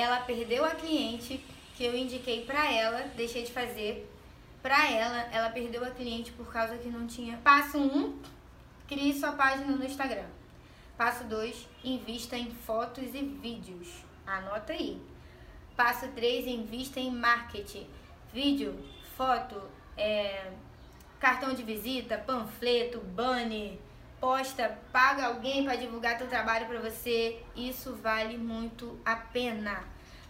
[0.00, 1.44] ela perdeu a cliente
[1.76, 4.10] que eu indiquei pra ela, deixei de fazer
[4.62, 7.38] pra ela, ela perdeu a cliente por causa que não tinha.
[7.38, 8.18] Passo 1, um,
[8.88, 10.26] crie sua página no Instagram.
[10.96, 13.88] Passo 2, invista em fotos e vídeos.
[14.26, 15.00] Anota aí.
[15.76, 17.86] Passo 3, invista em marketing.
[18.32, 18.78] Vídeo,
[19.16, 19.60] foto,
[19.96, 20.52] é,
[21.18, 23.78] cartão de visita, panfleto, banner,
[24.20, 27.40] posta, paga alguém para divulgar teu trabalho para você.
[27.56, 29.82] Isso vale muito a pena.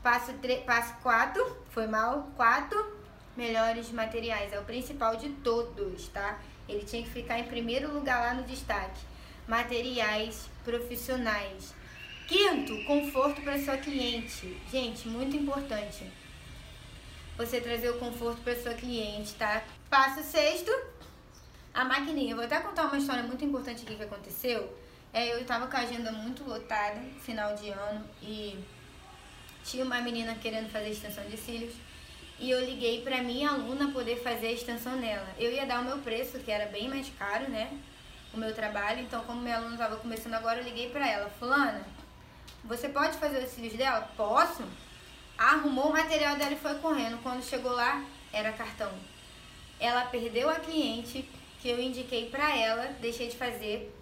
[0.02, 0.32] Passo,
[0.64, 2.98] passo 4, foi mal, 4,
[3.36, 4.52] melhores materiais.
[4.52, 6.38] É o principal de todos, tá?
[6.68, 9.00] Ele tinha que ficar em primeiro lugar lá no destaque.
[9.46, 11.74] Materiais profissionais.
[12.28, 14.56] Quinto, conforto para sua cliente.
[14.70, 16.08] Gente, muito importante.
[17.36, 19.64] Você trazer o conforto para sua cliente, tá?
[19.88, 20.70] Passo sexto,
[21.72, 22.32] a maquininha.
[22.32, 24.76] Eu vou até contar uma história muito importante aqui que aconteceu.
[25.12, 28.58] É, eu estava com a agenda muito lotada, final de ano, e
[29.64, 31.74] tinha uma menina querendo fazer extensão de cílios.
[32.38, 35.28] E eu liguei para minha aluna poder fazer a extensão nela.
[35.38, 37.70] Eu ia dar o meu preço, que era bem mais caro, né?
[38.32, 39.00] O meu trabalho.
[39.00, 41.28] Então, como minha aluna estava começando agora, eu liguei para ela.
[41.38, 41.84] Fulana,
[42.64, 44.08] você pode fazer os cílios dela?
[44.16, 44.64] Posso.
[45.36, 47.22] Arrumou o material dela e foi correndo.
[47.22, 48.92] Quando chegou lá, era cartão.
[49.78, 51.28] Ela perdeu a cliente
[51.60, 53.94] que eu indiquei pra ela, deixei de fazer.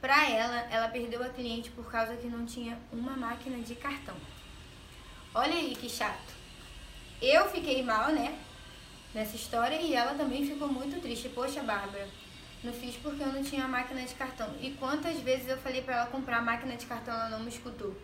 [0.00, 4.16] Pra ela, ela perdeu a cliente por causa que não tinha uma máquina de cartão.
[5.34, 6.34] Olha aí que chato.
[7.22, 8.38] Eu fiquei mal, né?
[9.14, 11.28] Nessa história e ela também ficou muito triste.
[11.28, 12.08] Poxa, Bárbara,
[12.62, 14.54] não fiz porque eu não tinha máquina de cartão.
[14.60, 17.96] E quantas vezes eu falei para ela comprar máquina de cartão, ela não me escutou.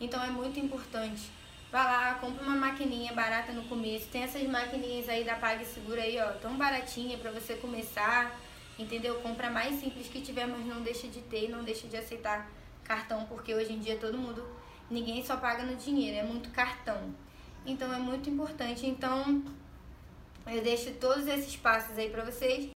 [0.00, 1.30] Então é muito importante.
[1.72, 4.06] Vai lá, compra uma maquininha barata no começo.
[4.08, 8.38] Tem essas maquininhas aí da PagSeguro aí, ó, tão baratinha para você começar,
[8.78, 9.14] entendeu?
[9.22, 12.46] Compra mais simples que tiver, mas não deixa de ter, não deixa de aceitar
[12.84, 14.46] cartão, porque hoje em dia todo mundo,
[14.90, 17.14] ninguém só paga no dinheiro, é muito cartão.
[17.64, 18.86] Então é muito importante.
[18.86, 19.42] Então
[20.46, 22.68] eu deixo todos esses passos aí para vocês.